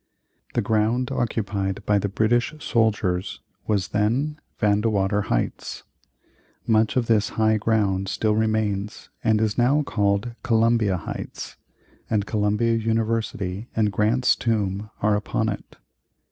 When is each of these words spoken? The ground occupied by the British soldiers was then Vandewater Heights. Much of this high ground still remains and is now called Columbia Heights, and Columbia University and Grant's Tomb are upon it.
The 0.55 0.63
ground 0.63 1.11
occupied 1.11 1.85
by 1.85 1.99
the 1.99 2.09
British 2.09 2.55
soldiers 2.59 3.39
was 3.67 3.89
then 3.89 4.39
Vandewater 4.59 5.25
Heights. 5.25 5.83
Much 6.65 6.95
of 6.97 7.05
this 7.05 7.29
high 7.37 7.57
ground 7.57 8.09
still 8.09 8.35
remains 8.35 9.09
and 9.23 9.39
is 9.39 9.59
now 9.59 9.83
called 9.83 10.33
Columbia 10.41 10.97
Heights, 10.97 11.55
and 12.09 12.25
Columbia 12.25 12.73
University 12.77 13.69
and 13.75 13.91
Grant's 13.91 14.35
Tomb 14.35 14.89
are 15.03 15.15
upon 15.15 15.49
it. 15.49 15.75